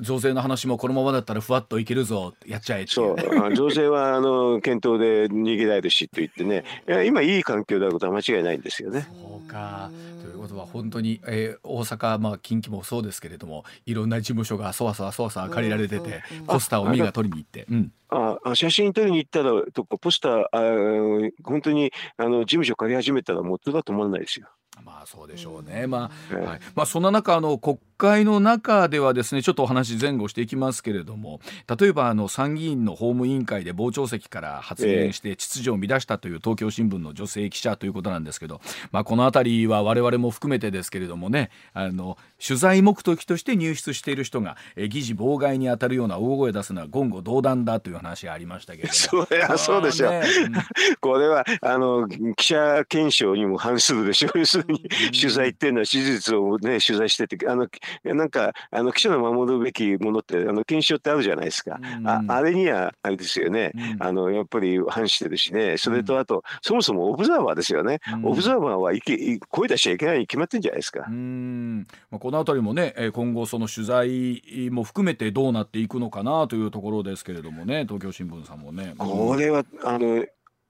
[0.00, 3.54] 増税の話もこのままだったらふわっといけるぞやっちゃえそう。
[3.54, 6.64] 増税はあの検討で逃げられるしと言ってね。
[6.88, 9.06] いや今いい環境であることは間違いないんですよね。
[9.22, 9.90] そうか。
[10.20, 17.66] ということは本当に、えー、大阪、まあ、近畿もそうですけれどもいろんな事務所がそわそわそわそわ借りられてて、ポスターをミが取りに行って。
[17.70, 24.48] うんあ写真撮りに行ったらとかポスターあ本当にあの事務所借り始めたらもうとだと思わないですよ。
[24.84, 25.86] まあそうでしょうね。
[25.86, 31.40] まあ、はい、まあそんな中あの国会の中ではですねちょっとお話前後していきますけれども
[31.78, 38.60] 例えばあの参議院の法務委員会で傍聴席から発言して秩序を乱したという東京新聞の女性記者ということなんですけど、
[38.90, 49.26] まあ、この辺りは我々も含めてですけれどもねあの取材目的として入室している人がえ議事妨害に当たるような大声を出すのは言語道断だという話がありましたけれども。
[49.30, 50.22] そりゃそうでしょう、ね。
[50.46, 50.52] うん、
[51.00, 54.38] これはあの記者検証にも反するでしょう。
[54.40, 54.80] 要するに
[55.12, 57.68] 取材っていうのは史実をね取材しててあの
[58.04, 65.76] なんかあの記者の守るべきものってあの検証ってあるじゃないですか、うん、ああれにはあれですよね、うん、あのやっぱり反してるしね。
[65.76, 71.06] それとあと、そもそもオブザーバーですよね、オブザーバーはいけ声出しちゃいけないに決まってんじゃないですか。
[71.08, 71.86] うん。
[72.10, 78.94] まあ、この辺りもね今後その取材も含めてどうなっていくのかなというところですけれどもね東京新聞さんもね。
[78.98, 80.24] これはあの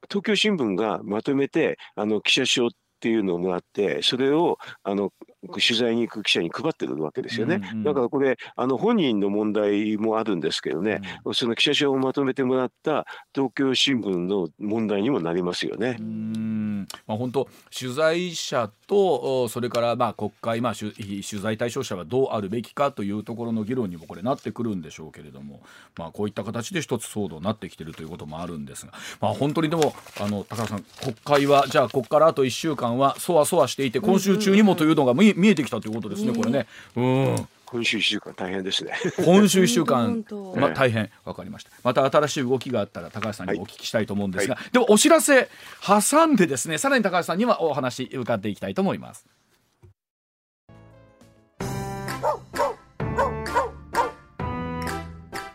[0.09, 5.13] 東京新聞がまとめてあの記者証っていうのをもらってそれをあの
[5.49, 7.57] 取材に行く記者に配ってるわけですよね。
[7.57, 15.97] うんうん、だからこれあの本人の問題もあるんですけどね、うん、その記者証をまとめてもらった東京新聞の問題にもなりますよね。
[15.99, 25.63] うんまあ、本当取材者とそれからまあ国会、まあ、取材対象者がどうあるべきかというところの議論にもこれなってくるんでしょうけれども、
[25.97, 36.67] まあ、こういった形で一つ騒動になってきてるということもあるんですが、まあ、本当にでもあの高田さん国会はじゃあここからあと1週間はそわそわしていて今週中にもというのが見,、見えてきたということですね、これね。
[36.97, 38.93] うん今週1週間大変ですね。
[39.25, 40.23] 今週1週間、
[40.57, 41.71] まあ、大変わかりました。
[41.83, 45.49] また新しい動きがあったら高橋さんにお聞きしたいと思うんですが、はいはい、でもお知らせ
[45.81, 49.27] 挟んでですね、さらに高橋さんにはお話伺っていきたいと思います。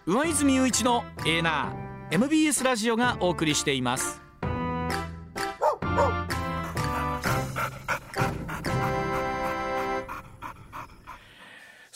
[0.07, 4.26] 上泉雄一のエーナー MBS ラジオがお送りしています。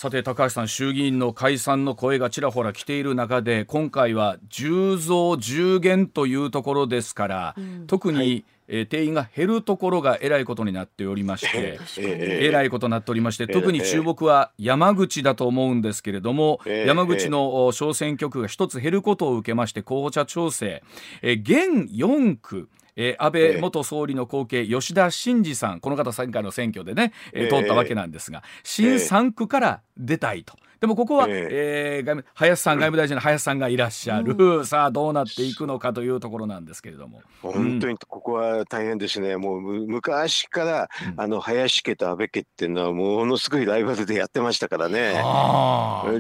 [0.02, 20.82] さて高橋さん衆議院の解散の声がちらほら来ている中で今回は10増10減というところですから、うん、特に、はい、えー、定員が減るところがえらいことになっておりまして、えらいことになっておりまして特に注目は山口だと思うんですけれども、山口の小選挙区が一つ減ることを受けまして候補者調整、
[21.22, 30.56] えー、現4区えー、安倍元総理の後継、吉田真次さんこの方前回の選挙でね、えー、通ったわけなんですが新3区から出たいと。
[30.82, 37.22] でもここは、えー、外務林さん外務大臣の林さんがいらっしゃる、うん、さあどうなっていくのかというところなんですけれども。
[37.44, 45.22] 本当にここは大変ですね、もう昔から、うん、あの林家と安倍家っていうのはものすごいライバルでやってましたからね。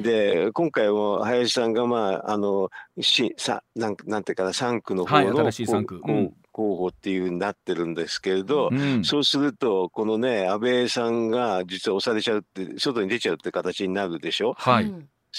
[0.04, 14.54] で今回も林さんがまああのしさなんなんていうかな3区の方の、はい、新しい3区、うん候補っていうになってるんですけれど、うん、そうするとこのね安倍さんが実は押されちゃうって外に出ちゃうって形になるでしょ？
[14.58, 14.94] はい、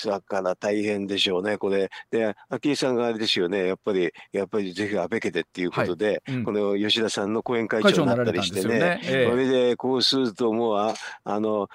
[0.06, 1.90] だから大変でしょうね、これ。
[2.10, 6.36] で、昭恵さんがあれですよね、やっぱり、やっぱりぜひ安倍家でっていうことで、はい。
[6.36, 9.28] うん、この吉田さんの後援会長になったりしてね、ねえ。
[9.30, 11.68] それでこうすると、もうあ、あの、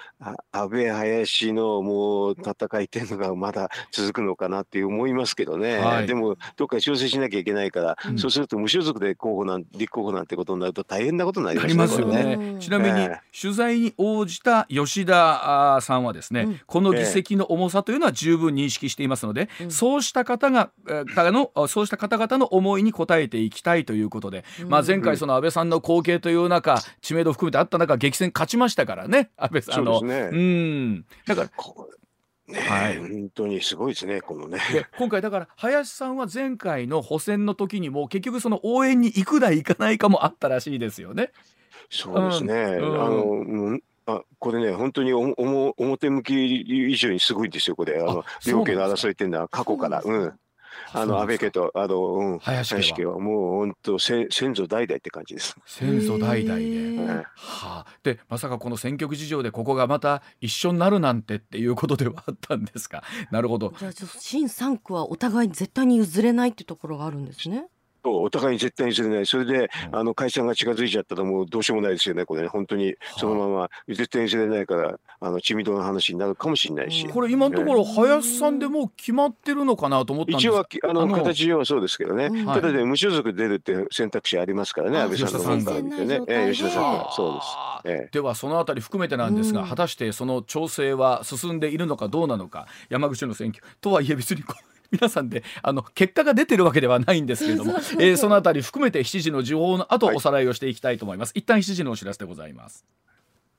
[0.52, 12.36] 安倍、林のもう戦いっていうのがまだ続くのかなって思いますけどね、はい、でも、どっか調整しなきゃいけないから、うん、そうすると無所属で候補なん立候補なんてことになると大変なことになりますよね。
[12.36, 12.56] ね。
[12.60, 30.00] ちなみに、取材に応じた吉田さんはですね、うん、この議席の重さというのは十分認識していますので、うん、そうした方がのそうした方々の思いに応えていきたいということで、うん、まあ、前回その安倍さんの後継という中知名度含めてあった中激戦勝ちましたからね 安倍さんの。
[30.00, 31.50] うね、うんだから
[32.48, 34.58] ね、はい、本当にすごいですね、このね。
[34.96, 41.30] 今回だから林さんは前回の補選の時にも結局その応援に行くだ行かないかもあったらしいですよね。
[41.90, 42.54] そうですね。
[42.54, 48.00] うん、あの、あこれね、本当におお表向き以上にすごいんですよ、これ。
[48.00, 50.02] あの両家の争いっていうのは過去から。
[50.04, 50.32] うん。
[50.92, 53.18] あの安倍家とあの、うん、林家は？
[53.18, 55.56] もう本当先先祖代々って感じです。
[55.66, 63.02] 先祖代々で、はあ、でまさかこの選挙区事情でここがまた一緒になるなんてっていうことではあったんですか？
[63.30, 63.74] なるほど。
[63.76, 67.66] じゃあ新三区はお互いに絶対に譲れないっていうところがあるんですね。
[68.16, 80.46] お互いに絶対にすれない、それで、あの解散が近づいちゃったら、もうどうしようもないですよね、これ、ね、本当にそのまま絶対にすれないから、あの血みどの話になるかもしれないし、これ、今のところ、林さんでもう決まってるのかなと思ったんです。
[80.46, 87.46] 一応はあの形はそうですけどね、ただね、無所属出るって選択肢ありますからね、安倍さんの方から見てね、え吉田さんから、そうです。
[87.84, 93.64] えでは、そのあたり含めてなんですが、果たしてその調整は進んでいるのかどうなのか、山口の選挙。
[93.80, 94.42] とはいえ、別に
[94.90, 101.32] 皆さんであの結果が出てるわけではないんですけれども、 えー、そのあたり含めて7時の時報の後、おさらいをしていきたいと思います。
[101.34, 102.84] 一旦7時のお知らせでございます。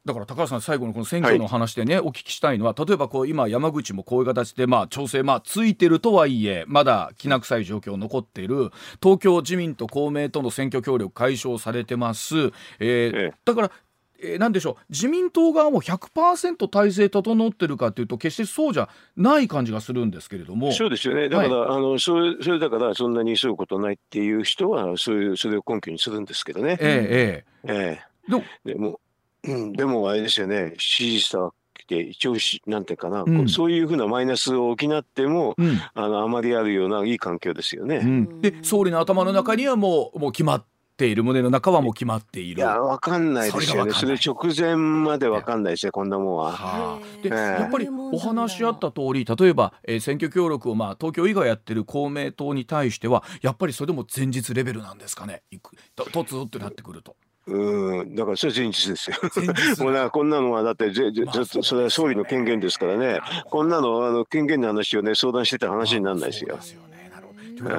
[0.06, 8.72] だから高橋さん最後のこの選挙の話でね、はい、お聞きしたいのは例えばこう今山口もこういう形でまあ調整まあついてるとはいえまだきな臭い状況残っている
[9.04, 13.72] 東京自民と公明との選挙協力解消されてます、えー、ええ、だから
[14.22, 14.86] えー、なんでしょう。
[14.90, 20.72] 自民党側も100%体制整ってるかというと決してそうじゃない感じがするんですけれども。
[20.72, 21.30] そうですよね。
[21.30, 26.78] だから、はい、あのそれそれだからそんなに急ぐことないっていう人はそういうそれを根拠にするんですけどね。
[26.80, 28.00] ええええ。
[28.34, 29.00] えでも、
[29.44, 30.74] うん、でもあれですよね。
[30.78, 31.52] 支持者
[31.90, 32.36] て一応
[32.68, 37.98] なんていうかな、うん、そういうふうなマイナスを補っても、うん、あのあまりあるようないい環境ですよね。
[37.98, 40.66] うん、で総理の頭の中にはもうもう決まっ
[41.00, 42.60] ている胸の中はもう決まっている。
[42.60, 43.94] いやわかんないですよね。
[43.94, 46.52] それ直前までわかんないですねこんなもんは。
[46.52, 55.44] はあ、で、やっぱりお話あった通り例えば、えー、選挙協力をまあ東京以外やってる公明党に対してはやっぱりそれでも前日レベルなんですかね。
[55.52, 57.16] いく突ってなってくると。
[57.48, 59.18] うん、だからそれ前日ですよ。
[59.84, 66.60] もうなんかこんなのはだってぜぜずっとそれは総理の権限ですからね、こんなのあの権限の話をね相談してた話にならないですよ。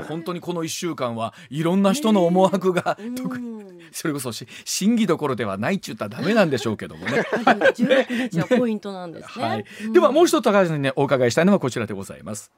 [0.09, 7.23] 本当にこの1週間はいろんな人の思惑が、特にそれこそし審議どころではないっちゅったらダメなんでしょうけどもね。
[7.75, 9.45] 16日はポイントなんですね。
[9.45, 12.51] はい、ではもう一つ高橋さんにねお伺いしたいのはこちらでございます。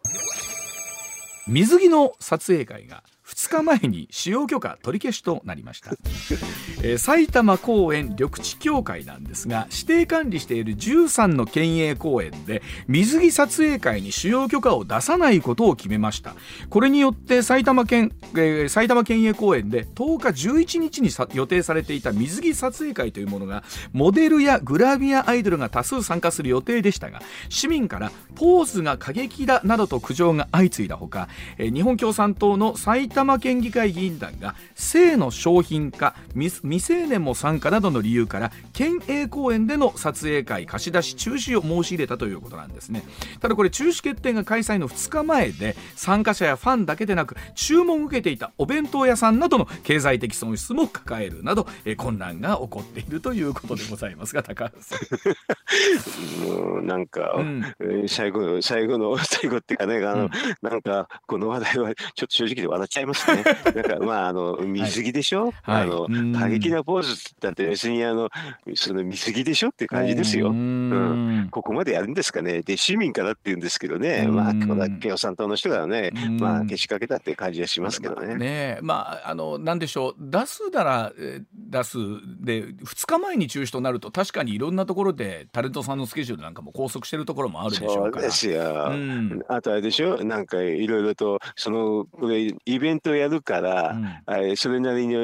[1.47, 5.93] 水着の撮影会が2日前に使用許可取り消しとなりました、
[6.83, 16.35] えー、埼玉公園緑地協会なんですが指定管理している13の県営公園で水着撮影会に使用許可を出さないことを決めました。
[16.69, 43.03] これによって埼玉県、えー、埼玉県営公園で10日11日に予定されていた水着撮影会というものがモデルやグラビアアイドルが多数参加する予定でしたが市民からポーズが過激だなどと苦情が相次いだほか、えー、日本共産党の埼玉玉県議会議員団が性の商品化未成年も参加などの理由から県営公園での撮影会貸し出し中止を申し入れたということなんですね。
[43.41, 56.49] ただこれ中止決定が開催の2日前で参加者やファンだけでなく注文を受けていたお弁当屋さんなどの経済的損失も抱えるなど、え混乱が起こっているということでございますが高橋さん。
[56.49, 60.31] もうなんか、うん、最後最後の最後っていうかねあの、うん、
[60.63, 63.45] なんかこの話題はちょっと正直で笑っちゃいますね。
[63.75, 66.09] なんかまああの水着でしょ、はい、あの
[66.39, 68.29] 過激なポーズだって別にあの
[68.75, 72.63] その水着でしょって感じですよ、うん、ここまでやるんですかね。
[72.63, 74.27] で市民からって言うんですけどね。
[74.29, 74.55] まあ
[75.01, 78.37] 共産党の人がねまあけしかけたって感じはしますけどね。
[78.37, 80.15] ねまああのなんでしょう。
[80.19, 81.13] 出すなら
[81.53, 81.99] 出す
[82.41, 88.21] で2日前に中止となると確かにいろんなところでタレントさんのスケジュールなんかも拘束してるところもあるでしょうから。
[88.21, 88.89] そうですよ。
[88.91, 90.23] うん、あとあれでしょ？
[90.25, 95.15] なんかいろいろとそのこれイベントやるから、うん、それなりに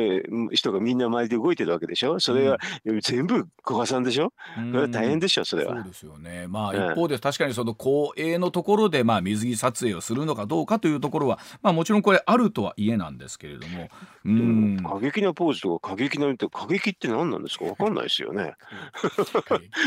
[0.53, 2.19] 人がみんな周りで動いてるわけでしょ？
[2.21, 2.59] それは
[3.03, 5.75] 全部古賀さんでしょ、うん、それは大変でしょそれは。
[5.75, 6.47] そうですよね。
[6.49, 13.89] まあ一方で確かにその公営のところでまあ水着撮影をするのかどうかというところはまあもちろんこれあるとはいえなんですけれども。
[14.25, 17.65] うん、過激なポーズとか過激なって過激って何なんですか？
[17.65, 18.55] わかんないですよね。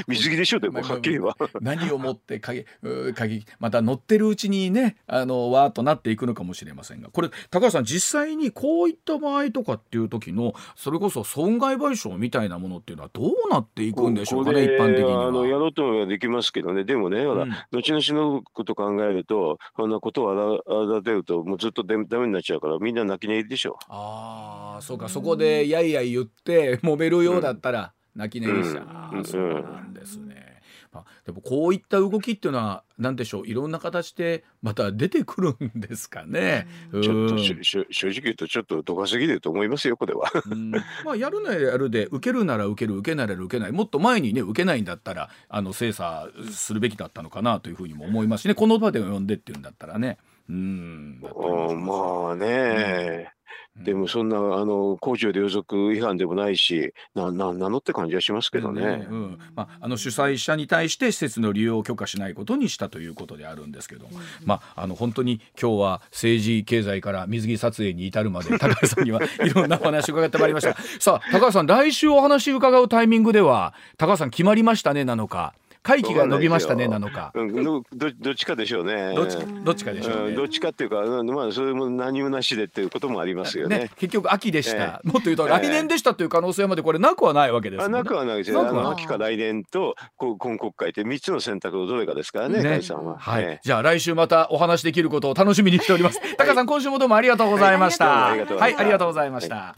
[0.08, 0.60] 水着でしょ？
[0.60, 1.36] でもはっきりは。
[1.62, 2.66] 何をもって過激
[3.16, 7.10] 過激また乗ってるうちにねあのわーっとなっていくのかもしれませんが。
[7.10, 15.28] これ高橋さん実際にこういった場合とかっていう時のそれこそ損害賠償みたいなものっていうのはどうなっていくんでしょうかね一般的には。
[15.28, 23.80] あのやろうとはできますけどねでもね、ほら、後々のこと考えるとそんなことをあらてるともうずっとダメになっちゃうからみんな泣き寝入りでしょ。
[23.88, 30.51] ああそうかそこでやいやい言って揉めるようだったら泣き寝入りしちゃう、うん、そうなんですね。
[30.92, 33.48] まあ、でもこういった動きっていうのは何でしょう？
[33.48, 36.68] いろんな形でまた出てくるんですかね？
[36.92, 40.30] ちょっと正直言うとちょっとどかすぎると思いますよこれは。
[41.06, 50.18] まあやるならやるで受けるなら受ける受けなら受けないもっと前にね受けないんだったらあの精査するべきだったのかなというふうにも思いますしねこの場で呼んでっていうんだったらね。
[50.52, 53.32] うんまあね、
[53.78, 58.82] でもそんなあの公序良俗違反でもないしなななのって感じはしますけどね。
[58.82, 59.40] ねうん。
[59.56, 70.76] まあ、あの主催者に対して施設の利用を許可しないことにしたということであるんですけど、うん、まあ、あの本当に今日は政治経済から水着撮影に至るまで高橋さんにはいろんなお話を伺ってまいりました。
[71.00, 77.32] さあ高橋さん来週お話伺うタイミングでは高橋さん決まりましたねなのか会期が伸びましたねなのか。
[77.34, 79.16] うん、どどっちかでしょうね。
[79.16, 83.80] どっちどっちかでしょう、ね、どっちかっていうか、まあそれも何もなしでっていうこともありますよね。
[83.80, 85.02] ね結局秋でした。
[85.04, 88.92] もっと言うと来年でしたという可能性までこれなくはないわけです、ね、なくはないですよ。
[88.92, 92.62] 秋か来年と今国会って三つの選択のどれかですからね。
[92.62, 93.18] ねさんは。
[93.18, 96.20] はい、じゃあ来週またお話できることを楽しみにしております。
[96.38, 98.06] タカさん今週もどうもありがとうございました。
[98.08, 99.76] はい、ありがとうございました。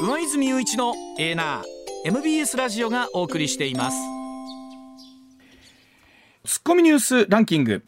[0.00, 4.17] 上泉雄一のエーナー MBS ラジオがお送りしています。
[6.48, 7.82] ツッコミニュースランキング。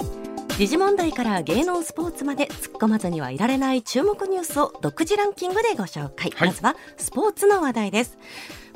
[0.58, 8.18] 時事問題から芸能スポーツまで突っ込まずにはいられない注目ニュースを独自ランキングでご紹介、はい、まずはスポーツの話題です。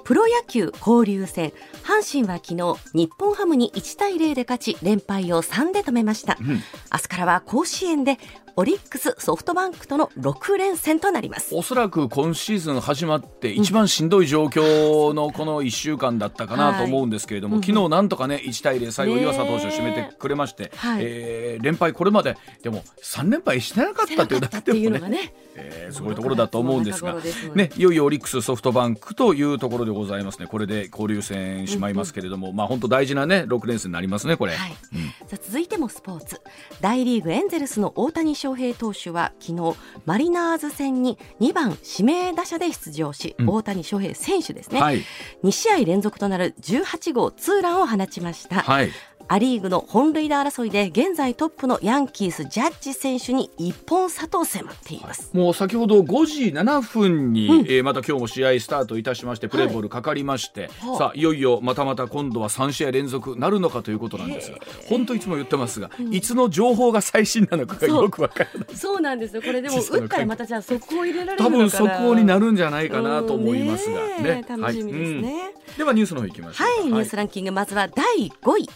[0.02, 1.52] プロ野球交流戦。
[1.82, 6.56] 阪神は昨日日本ハムに1対0で勝ち連敗を3で止めました、うん、明
[7.02, 8.16] 日からは甲子園で
[8.56, 11.54] オリックスソフトバンクとの6連戦となります。
[11.56, 25.34] おそらく今シーズン始まって一番しんどい状況のこの1週間だったかなと思うんですけれども、はい、昨日なんとかね1対0最後岩佐投手を締めてくれまして、はい、えー、連敗これまででも3連敗してなかったというだけでも ね。
[25.56, 27.16] えー、すごいところだと思うんですが
[27.54, 27.70] ね。
[27.76, 30.46] いよいよオリックスソフトバンクというところでございますね。
[30.46, 34.76] これで交流戦しまいますけれども、うんうん、まあ本当大事なね6連戦になりますねこれ、はい。
[34.94, 36.40] うん、さあ続いてもスポーツ。
[36.80, 45.02] 大リーグエンゼルスの大谷翔平投手は昨日マリナーズ戦に2番指名打者で出場し、うん、大谷翔平選手ですね、はい、
[45.44, 48.90] 2試合連続となる18号ツーランを放ちました、はい
[49.28, 55.30] ア・リーグの本塁打争いで現在トップのヤンキースジャッジ選手に一本差と迫っています。
[55.32, 64.58] もう先ほど5時7分に、うん、えー、また今日も試合スタートいたしましてプレーボールかかりまして、はい、さあいよいよまたまた今度は3試合連続なるのかということなんですが
[64.88, 68.76] 本当いつも言ってますが、うん、いつの情報が最新なのかがよくわからない。
[68.76, 69.42] そうなんですよ。
[69.42, 75.52] これでも 打ったらまたじゃあ速報入れられる多分速報になるんじゃないかなと思いますがね、楽しみですね、はい。
[75.52, 78.68] うん、ではニュースの方いきましょうはい、ニュースランキングまずは第5位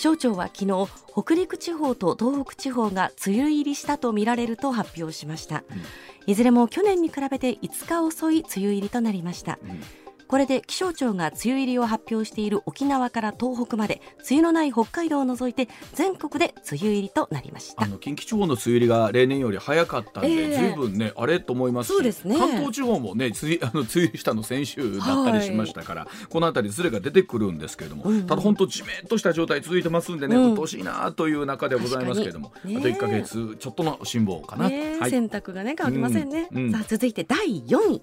[0.00, 5.82] 気象庁は昨日北陸地方と東北地方が梅雨入りしたとみられると発表しました、うん、
[6.26, 9.82] いずれも去年に比べて5日遅い梅雨入りとなりました、うん、
[10.30, 17.82] これで気象庁が梅雨入りを発表している沖縄から東北まで梅雨のない北海道を除いて全国で梅雨入りとなりました。
[17.82, 36.62] あの近畿地方の梅雨入りが例年より早かったんで、えー、ずいぶんねあれと思いますそうですね、関東地方もね梅雨 あの梅雨したの先週だったりしましたから、はい、この辺りずれが出てくるんですけれども、うんうん、ただ本当じめっとした状態続いてますんでね、うん、鬱陶しいなという中でございますけれども、ね、あと1か月ちょっとの辛抱かな、ねはい、洗濯がね乾きませんね、うん。
[36.66, 38.02] うん、さあ続いて第4位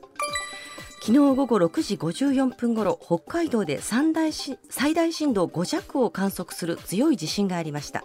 [1.08, 8.04] 昨日午後6時54分ごろ北海道で最大最大震度5弱を観測する強い地震がありました。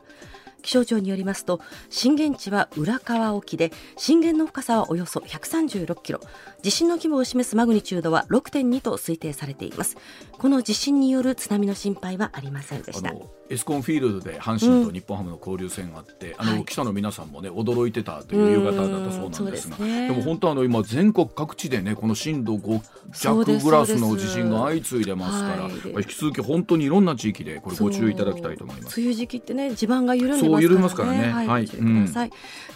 [0.62, 6.20] 気象庁によりますと震源地は浦河沖で震源の深さはおよそ136キロ。
[6.62, 9.96] 地震の規模を示すマグニチュードは6.2と推定されています。
[10.38, 13.12] この地震による津波の心配はありませんでした。
[13.50, 22.80] エスコンフィールドで阪神と日本ハムの交流戦があって、うん、あの記者の皆さんもね驚いてたという夕方だったそうなんですが、でね、でも本当あの今全国各地でねこの震度5
[23.12, 29.00] 弱グラスの地震が相次いでますから、はい、引き続き本当にいろんな地域でこれご注意いただきたいと思います。
[29.00, 30.62] 梅雨時期ってね地盤が緩んでますからね。
[30.62, 31.32] 緩ますからね。
[31.32, 32.06] はい、はい、うん、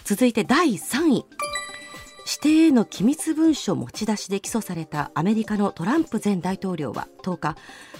[0.03, 1.25] 続いて第3位
[2.27, 7.55] 指定への機密文書持ち出しで起訴されたアメリカのトランプ前大統領は10日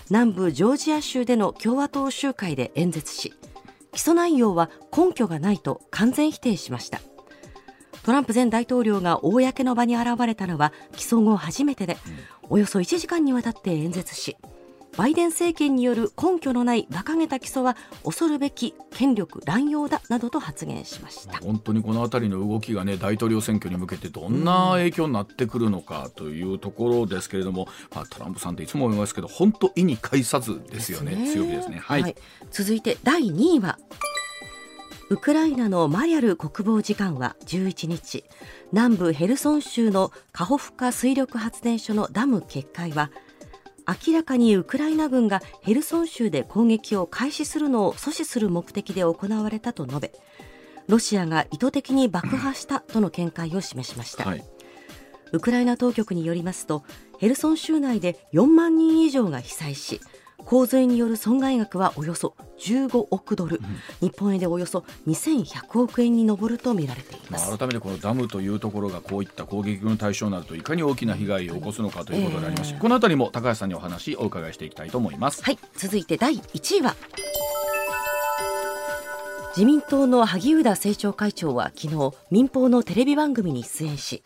[0.09, 3.33] 南部ジョージア州での共和党集会で演説し
[3.93, 6.99] 起訴内容は根拠がないと完全否定しました。
[8.03, 11.97] トランプ前大統領が公の場に現れたのは起訴後初めてで
[12.49, 14.37] およそ1時間にわたって演説し
[14.97, 21.37] バイデン政権による根拠のない馬鹿げた起訴は恐るべき権力乱用だなどと発言しました。
[21.37, 32.15] 本当にこの辺りの動きがね大統領選挙に向けてどんな影響になってくるのかというところですけれども、まあ、トランプさんっていつも思いますけど本当意に介さずですよね、ね、強気ですね、はい、はい、
[32.49, 33.77] 続いて第2位は
[35.09, 38.25] ウクライナのマリャル国防次官は11日
[38.73, 43.11] 南部ヘルソン州のカホフカ水力発電所のダム決壊は
[43.87, 50.11] 明らかにウクライナ軍がヘルソン州で攻撃を開始するのを阻止する目的で行われたと述べ
[50.87, 54.43] ロシアが意図的に爆破したとの見解を示しました、はい、
[55.31, 56.83] ウクライナ当局によりますと
[57.17, 60.01] ヘルソン州内で4万人以上が被災し
[60.47, 63.59] 洪水による損害額はおよそ15億ドル、
[64.01, 72.69] うん、日本円でおよそ2100億円に上ると見られています、まあ、改めてこのダムというところがこういった攻撃の対象になるといかに大きな被害を起こすのかということであります。
[72.69, 72.77] し、え。
[72.77, 75.43] ー、このあたりも高橋さんにお話をお伺いしていきたいと思います。
[75.43, 75.59] はい。
[75.75, 76.95] 続いて第1位は。
[79.57, 84.21] 自民党の萩生田政調会長は昨日民放のテレビ番組に出演し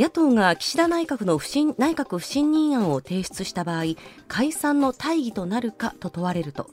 [0.00, 3.84] 野党が岸田内閣の不信内閣不信任案を提出した場合
[4.28, 6.70] 解散の大義となるかと問われると。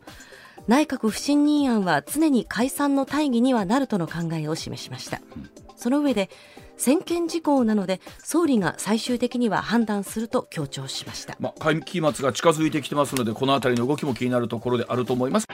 [0.67, 5.19] 内閣不信任案は常に解散の大義にはなるとの考えを示しました、
[5.75, 6.29] その上で
[6.77, 15.47] 専権事項なので総理が最終的には判断すると強調しました、まあ、会期末が近づいてきてますのでこの辺りの動きも気になるところであると思います。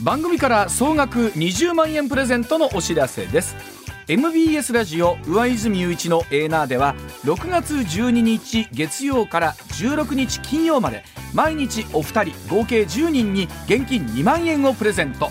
[0.00, 3.79] 番組から総額20万円プレゼントのお知らせです。
[4.10, 15.30] MBS ラジオ上泉雄一のエーナーでは6月12日月曜から16日金曜まで毎日お二人合計10人に現金2万円をプレゼント。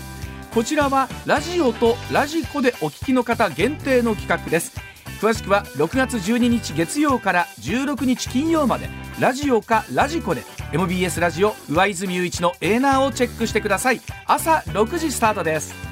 [0.54, 4.80] こちらはラジオとラジコでお聞きの方限定の企画です。
[5.20, 8.88] 詳しくは6月12日月曜から16日金曜まで
[9.20, 14.00] ラジオかラジコで MBS ラジオ上泉雄一のエーナーをチェックしてください。
[14.24, 15.89] 朝6時スタートです。